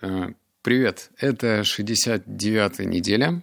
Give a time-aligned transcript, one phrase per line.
[0.00, 0.28] Э,
[0.62, 3.42] привет, это 69-я неделя,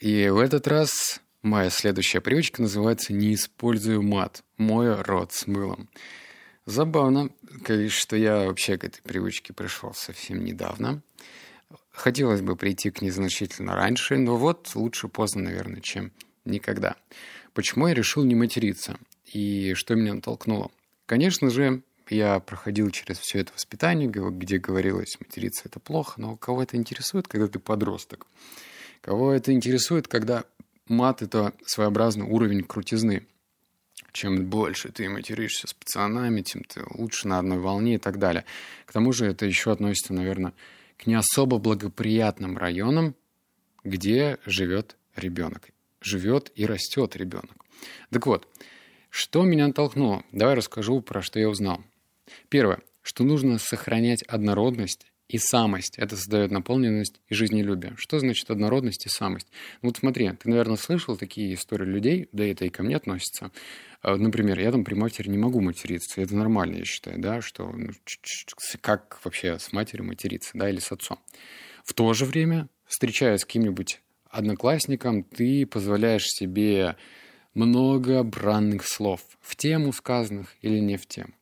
[0.00, 4.42] и в этот раз моя следующая привычка называется «Не использую мат.
[4.56, 5.88] Мой рот с мылом».
[6.66, 7.30] Забавно,
[7.88, 11.00] что я вообще к этой привычке пришел совсем недавно.
[11.90, 16.10] Хотелось бы прийти к ней значительно раньше, но вот лучше поздно, наверное, чем
[16.44, 16.96] никогда.
[17.54, 18.98] Почему я решил не материться?
[19.26, 20.72] И что меня натолкнуло?
[21.06, 26.62] Конечно же, я проходил через все это воспитание, где говорилось, материться это плохо, но кого
[26.62, 28.26] это интересует, когда ты подросток?
[29.00, 30.44] Кого это интересует, когда
[30.86, 33.26] мат— это своеобразный уровень крутизны?
[34.12, 38.44] Чем больше ты материшься с пацанами, тем ты лучше на одной волне и так далее.
[38.84, 40.52] К тому же это еще относится, наверное,
[40.98, 43.14] к не особо благоприятным районам,
[43.84, 45.70] где живет ребенок.
[46.00, 47.56] Живет и растет ребенок.
[48.10, 48.46] Так вот,
[49.08, 50.24] что меня натолкнуло?
[50.32, 51.82] Давай расскажу, про что я узнал.
[52.48, 55.98] Первое, что нужно сохранять однородность и самость.
[55.98, 57.94] Это создает наполненность и жизнелюбие.
[57.96, 59.48] Что значит однородность и самость?
[59.80, 63.50] Ну вот смотри, ты, наверное, слышал такие истории людей, да это и ко мне относится.
[64.02, 66.20] А, например, я там при матери не могу материться.
[66.20, 67.92] Это нормально, я считаю, да, что ну,
[68.80, 71.18] как вообще с матерью материться, да, или с отцом.
[71.84, 76.96] В то же время, встречаясь с кем-нибудь одноклассником, ты позволяешь себе
[77.54, 81.32] много бранных слов, в тему сказанных или не в тему.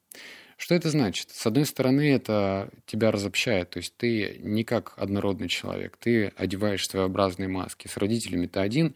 [0.60, 1.30] Что это значит?
[1.30, 6.86] С одной стороны, это тебя разобщает, то есть ты не как однородный человек, ты одеваешь
[6.86, 7.88] своеобразные маски.
[7.88, 8.94] С родителями ты один,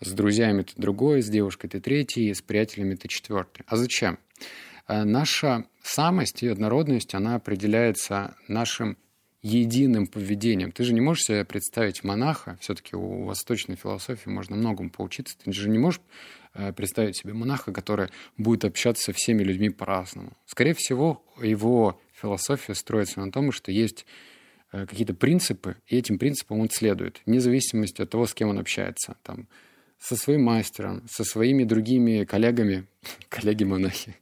[0.00, 3.64] с друзьями ты другой, с девушкой ты третий, с приятелями ты четвертый.
[3.66, 4.20] А зачем?
[4.86, 8.96] А наша самость и однородность, она определяется нашим
[9.42, 10.72] единым поведением.
[10.72, 15.52] Ты же не можешь себе представить монаха, все-таки у восточной философии можно многому поучиться, ты
[15.52, 16.00] же не можешь
[16.52, 20.32] Э, представить себе монаха, который будет общаться со всеми людьми по-разному.
[20.46, 24.04] Скорее всего, его философия строится на том, что есть
[24.72, 28.58] э, какие-то принципы, и этим принципам он следует, вне зависимости от того, с кем он
[28.58, 29.16] общается.
[29.22, 29.46] Там,
[30.00, 32.88] со своим мастером, со своими другими коллегами,
[33.28, 34.16] коллеги-монахи.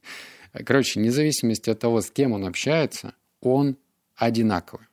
[0.65, 3.75] Короче, вне зависимости от того, с кем он общается, он
[4.15, 4.85] одинаковый.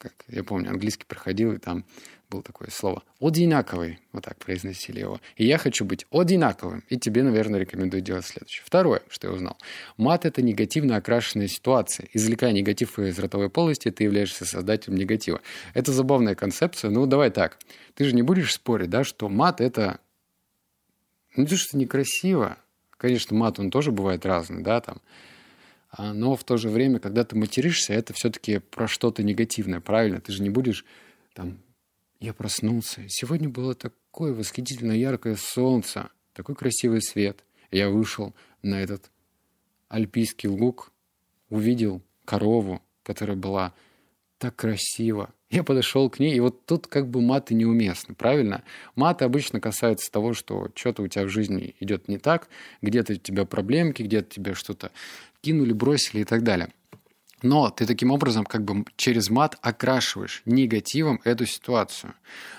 [0.00, 1.84] Как я помню, английский проходил, и там
[2.30, 3.02] было такое слово.
[3.20, 3.98] Одинаковый.
[4.12, 5.20] Вот так произносили его.
[5.36, 6.84] И я хочу быть одинаковым.
[6.88, 8.62] И тебе, наверное, рекомендую делать следующее.
[8.64, 9.58] Второе, что я узнал.
[9.98, 12.08] Мат— это негативно окрашенная ситуация.
[12.14, 15.42] Извлекая негатив из ротовой полости, ты являешься создателем негатива.
[15.74, 16.90] Это забавная концепция.
[16.90, 17.58] Ну, давай так.
[17.94, 20.00] Ты же не будешь спорить, да, что мат— это...
[21.36, 22.56] Ну, то, что некрасиво.
[22.96, 25.02] Конечно, мат, он тоже бывает разный, да, там.
[25.90, 30.20] А, но в то же время, когда ты материшься, это все-таки про что-то негативное, правильно?
[30.20, 30.84] Ты же не будешь
[31.34, 31.58] там
[32.20, 33.02] я проснулся.
[33.08, 37.44] Сегодня было такое восхитительно яркое солнце, такой красивый свет.
[37.70, 39.10] Я вышел на этот
[39.88, 40.92] альпийский луг,
[41.48, 43.74] увидел корову, которая была
[44.38, 45.32] так красиво.
[45.50, 48.62] Я подошел к ней, и вот тут как бы маты неуместны, правильно?
[48.94, 52.48] Маты обычно касаются того, что что-то у тебя в жизни идет не так,
[52.82, 54.92] где-то у тебя проблемки, где-то тебе что-то
[55.40, 56.70] кинули, бросили и так далее.
[57.42, 62.14] Но ты таким образом как бы через мат окрашиваешь негативом эту ситуацию.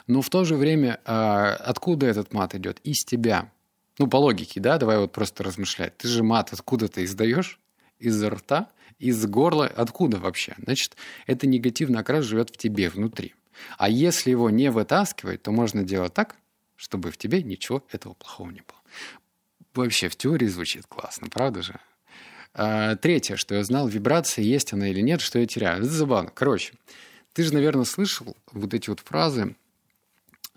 [0.07, 2.79] Но в то же время э, откуда этот мат идет?
[2.83, 3.51] Из тебя.
[3.99, 5.95] Ну, по логике, да, давай вот просто размышлять.
[5.97, 7.59] Ты же мат откуда ты издаешь?
[8.01, 8.69] Из рта?
[8.99, 9.67] Из горла?
[9.67, 10.55] Откуда вообще?
[10.57, 10.97] Значит,
[11.27, 13.33] это негативный окрас живет в тебе внутри.
[13.77, 16.35] А если его не вытаскивать, то можно делать так,
[16.75, 18.79] чтобы в тебе ничего этого плохого не было.
[19.73, 21.79] Вообще, в теории звучит классно, правда же?
[22.53, 25.83] А, третье, что я знал, вибрация, есть она или нет, что я теряю.
[25.83, 26.31] Это забавно.
[26.33, 26.73] Короче,
[27.33, 29.55] ты же, наверное, слышал вот эти вот фразы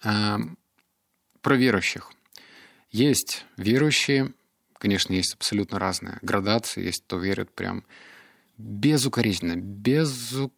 [0.02, 0.36] э,
[1.40, 2.10] про верующих.
[2.90, 4.32] Есть верующие,
[4.78, 6.84] конечно, есть абсолютно разные градации.
[6.84, 7.84] Есть кто верит прям
[8.58, 10.50] безукоризненно, безукоризненно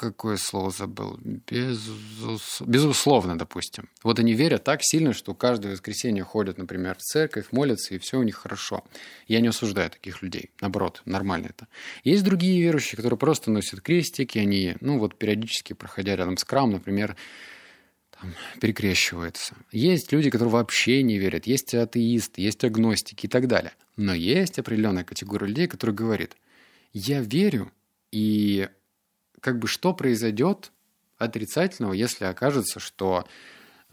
[0.00, 1.18] какое слово забыл?
[1.22, 2.62] Безус...
[2.62, 3.90] Безусловно, допустим.
[4.02, 8.18] Вот они верят так сильно, что каждое воскресенье ходят, например, в церковь, молятся, и все
[8.18, 8.82] у них хорошо.
[9.28, 10.50] Я не осуждаю таких людей.
[10.62, 11.68] Наоборот, нормально это.
[12.02, 16.72] Есть другие верующие, которые просто носят крестики, они, ну вот, периодически, проходя рядом с храмом,
[16.72, 17.14] например,
[18.20, 19.54] там, перекрещиваются.
[19.72, 21.46] Есть люди, которые вообще не верят.
[21.46, 23.72] Есть атеисты, есть агностики и так далее.
[23.96, 26.36] Но есть определенная категория людей, которые говорят,
[26.92, 27.72] я верю,
[28.10, 28.68] и
[29.40, 30.72] как бы что произойдет
[31.18, 33.26] отрицательного, если окажется, что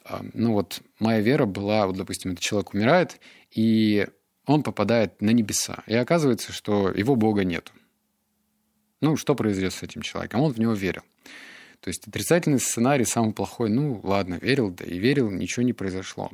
[0.03, 3.19] а, ну вот моя вера была, вот, допустим, этот человек умирает,
[3.51, 4.07] и
[4.45, 5.83] он попадает на небеса.
[5.87, 7.71] И оказывается, что его Бога нет.
[9.01, 10.41] Ну, что произойдет с этим человеком?
[10.41, 11.03] Он в него верил.
[11.81, 13.69] То есть отрицательный сценарий самый плохой.
[13.69, 16.31] Ну, ладно, верил, да и верил, ничего не произошло.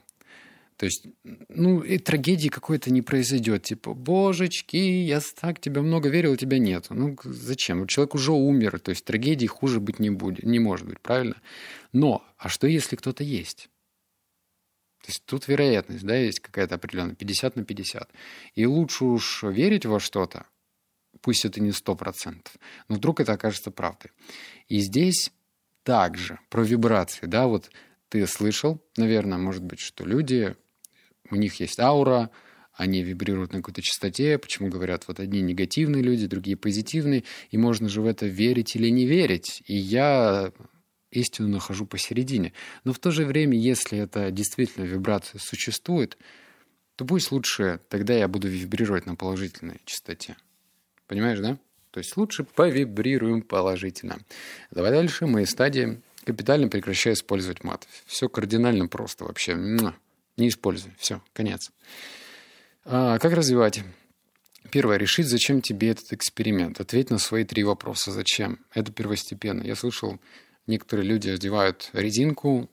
[0.78, 1.06] То есть,
[1.50, 3.64] ну, и трагедии какой-то не произойдет.
[3.64, 6.88] Типа, божечки, я так тебя много верил, а тебя нет.
[6.90, 7.86] Ну, зачем?
[7.88, 11.36] Человек уже умер, то есть трагедии хуже быть не будет, не может быть, правильно?
[11.92, 13.70] Но, а что если кто-то есть?
[15.04, 18.10] То есть тут вероятность, да, есть какая-то определенная, 50 на 50.
[18.56, 20.46] И лучше уж верить во что-то,
[21.22, 22.48] пусть это не 100%,
[22.90, 24.12] но вдруг это окажется правдой.
[24.68, 25.32] И здесь
[25.84, 27.70] также про вибрации, да, вот
[28.10, 30.56] ты слышал, наверное, может быть, что люди,
[31.30, 32.30] у них есть аура,
[32.74, 37.88] они вибрируют на какой-то частоте, почему говорят, вот одни негативные люди, другие позитивные, и можно
[37.88, 39.62] же в это верить или не верить.
[39.68, 40.52] И я
[41.12, 42.54] истину нахожу посередине.
[42.84, 46.18] Но в то же время, если это действительно вибрация существует,
[46.96, 50.36] то пусть лучше тогда я буду вибрировать на положительной частоте.
[51.14, 51.60] Понимаешь, да?
[51.92, 54.18] То есть лучше повибрируем положительно.
[54.72, 55.28] Давай дальше.
[55.28, 56.02] Мои стадии.
[56.26, 57.88] Капитально прекращаю использовать мат.
[58.08, 59.54] Все кардинально просто вообще.
[59.54, 60.92] Не используй.
[60.98, 61.72] Все, конец.
[62.84, 63.84] А, как развивать?
[64.72, 64.98] Первое.
[64.98, 66.80] Решить, зачем тебе этот эксперимент.
[66.80, 68.12] Ответь на свои три вопроса.
[68.12, 68.66] Зачем?
[68.74, 69.62] Это первостепенно.
[69.62, 70.20] Я слышал,
[70.66, 72.72] некоторые люди одевают резинку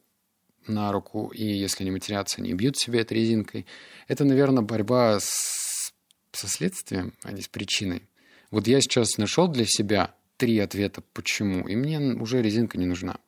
[0.66, 3.66] на руку, и если не матерятся, они бьют себя этой резинкой.
[4.08, 5.92] Это, наверное, борьба с...
[6.32, 8.06] со следствием, а не с причиной.
[8.50, 13.18] Вот я сейчас нашел для себя три ответа почему, и мне уже резинка не нужна.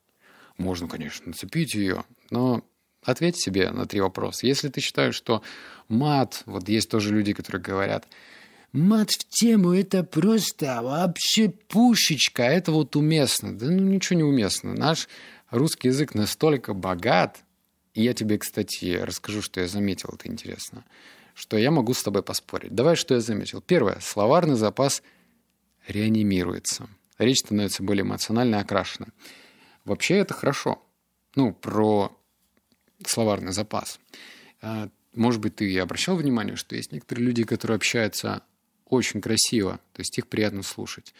[0.58, 2.64] Можно, конечно, нацепить ее, но
[3.04, 4.46] ответь себе на три вопроса.
[4.46, 5.42] Если ты считаешь, что
[5.88, 8.06] мат, вот есть тоже люди, которые говорят,
[8.72, 13.56] мат в тему это просто вообще пушечка, это вот уместно.
[13.56, 14.74] Да ну ничего не уместно.
[14.74, 15.08] Наш
[15.50, 17.44] русский язык настолько богат,
[17.94, 20.84] и я тебе, кстати, расскажу, что я заметил, это интересно
[21.34, 22.74] что я могу с тобой поспорить.
[22.74, 23.60] Давай, что я заметил.
[23.60, 23.98] Первое.
[24.00, 25.02] Словарный запас
[25.86, 26.88] реанимируется.
[27.18, 29.08] Речь становится более эмоционально окрашена.
[29.84, 30.82] Вообще это хорошо.
[31.34, 32.16] Ну, про
[33.06, 33.98] словарный запас.
[34.60, 38.42] А, может быть, ты обращал внимание, что есть некоторые люди, которые общаются
[38.86, 41.14] очень красиво, то есть их приятно слушать.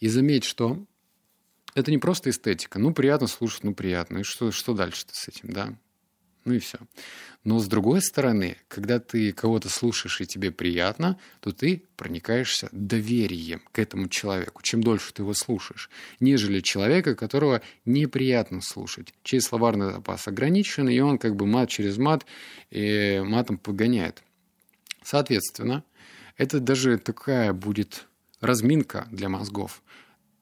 [0.00, 0.84] И заметь, что
[1.74, 2.78] это не просто эстетика.
[2.78, 4.18] Ну, приятно слушать, ну, приятно.
[4.18, 5.74] И что, что дальше-то с этим, да?
[6.48, 6.78] Ну и все.
[7.44, 13.60] Но с другой стороны, когда ты кого-то слушаешь и тебе приятно, то ты проникаешься доверием
[13.70, 15.90] к этому человеку, чем дольше ты его слушаешь,
[16.20, 21.98] нежели человека, которого неприятно слушать, чей словарный запас ограничен, и он как бы мат через
[21.98, 22.24] мат
[22.70, 24.22] и матом погоняет.
[25.04, 25.84] Соответственно,
[26.38, 28.06] это даже такая будет
[28.40, 29.82] разминка для мозгов.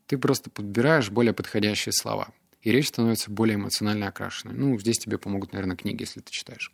[0.06, 2.28] Ты просто подбираешь более подходящие слова–
[2.66, 4.52] и речь становится более эмоционально окрашенной.
[4.52, 6.72] Ну, здесь тебе помогут, наверное, книги, если ты читаешь.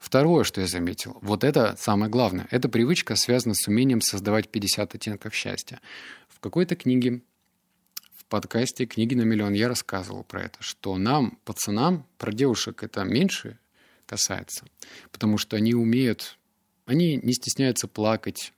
[0.00, 2.48] Второе, что я заметил, вот это самое главное.
[2.50, 5.82] Эта привычка связана с умением создавать 50 оттенков счастья.
[6.30, 7.20] В какой-то книге,
[8.16, 13.04] в подкасте «Книги на миллион» я рассказывал про это, что нам, пацанам, про девушек это
[13.04, 13.58] меньше
[14.06, 14.64] касается,
[15.12, 16.38] потому что они умеют,
[16.86, 18.54] они не стесняются плакать,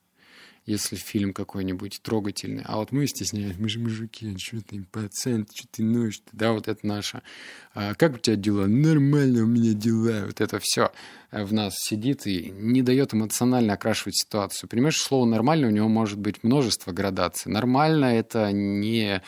[0.71, 2.63] если фильм какой-нибудь трогательный.
[2.65, 6.69] А вот мы стесняемся, мы же мужики, что ты, пациент, что ты ноешь, да, вот
[6.69, 7.23] это наше.
[7.75, 8.67] А как у тебя дела?
[8.67, 10.27] Нормально у меня дела.
[10.27, 10.93] Вот это все
[11.33, 14.69] в нас сидит и не дает эмоционально окрашивать ситуацию.
[14.69, 17.51] Понимаешь, слово «нормально» у него может быть множество градаций.
[17.51, 19.23] Нормально— это не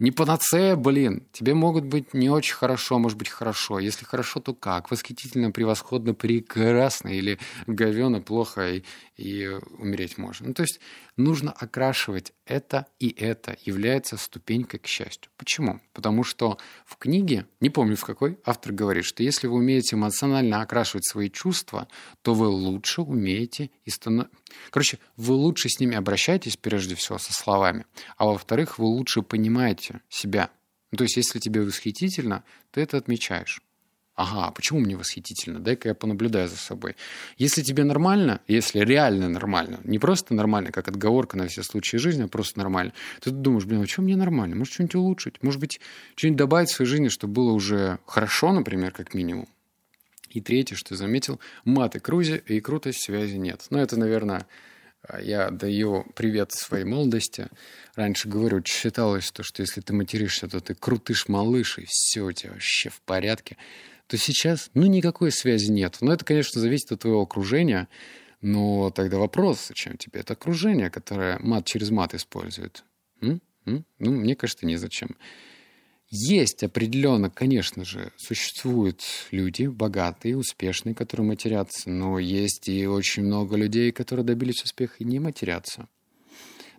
[0.00, 1.26] не панацея, блин.
[1.30, 3.78] Тебе могут быть не очень хорошо, может быть хорошо.
[3.78, 4.90] Если хорошо, то как?
[4.90, 7.08] Восхитительно, превосходно, прекрасно.
[7.08, 8.82] Или говено, плохо и,
[9.16, 9.46] и
[9.78, 10.48] умереть можно.
[10.48, 10.80] Ну, то есть
[11.18, 15.30] нужно окрашивать это и это является ступенькой к счастью.
[15.36, 15.80] Почему?
[15.92, 20.62] Потому что в книге, не помню в какой, автор говорит, что если вы умеете эмоционально
[20.62, 21.88] окрашивать свои чувства,
[22.22, 24.39] то вы лучше умеете и становитесь
[24.70, 30.00] Короче, вы лучше с ними обращаетесь, прежде всего, со словами, а во-вторых, вы лучше понимаете
[30.08, 30.50] себя.
[30.90, 33.62] Ну, то есть, если тебе восхитительно, ты это отмечаешь.
[34.20, 35.60] Ага, а почему мне восхитительно?
[35.60, 36.94] Дай-ка я понаблюдаю за собой.
[37.38, 42.24] Если тебе нормально, если реально нормально, не просто нормально, как отговорка на все случаи жизни,
[42.24, 42.92] а просто нормально,
[43.22, 44.56] ты думаешь, блин, а что мне нормально?
[44.56, 45.42] Может, что-нибудь улучшить?
[45.42, 45.80] Может быть,
[46.16, 49.48] что-нибудь добавить в своей жизни, чтобы было уже хорошо, например, как минимум?
[50.30, 53.66] И третье, что заметил, мат и крузи, и крутость связи нет.
[53.70, 54.46] Но это, наверное,
[55.20, 57.48] я даю привет своей молодости.
[57.96, 62.32] Раньше, говорю, считалось то, что если ты материшься, то ты крутыш малыш, и все у
[62.32, 63.56] тебя вообще в порядке.
[64.06, 65.98] То сейчас, ну, никакой связи нет.
[66.00, 67.88] Но это, конечно, зависит от твоего окружения.
[68.40, 72.84] Но тогда вопрос, зачем тебе это окружение, которое мат через мат использует?
[73.20, 73.42] М?
[73.66, 73.84] М?
[73.98, 75.08] Ну, мне кажется, незачем.
[75.08, 75.49] зачем.
[76.10, 83.56] Есть определенно, конечно же, существуют люди богатые, успешные, которые матерятся, но есть и очень много
[83.56, 85.88] людей, которые добились успеха и не матерятся.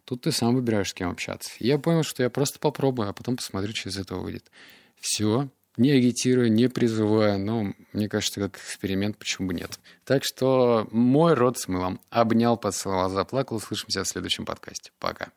[0.04, 1.50] Тут ты сам выбираешь, с кем общаться.
[1.60, 4.52] Я понял, что я просто попробую, а потом посмотрю, что из этого выйдет.
[5.00, 5.48] Все,
[5.78, 9.80] Не агитирую, не призываю, но мне кажется, как эксперимент, почему бы нет.
[10.04, 12.02] Так что мой рот с мылом.
[12.10, 13.56] Обнял, поцеловал, заплакал.
[13.56, 14.92] Услышимся в следующем подкасте.
[15.00, 15.32] Пока.